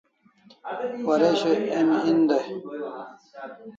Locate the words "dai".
2.29-2.49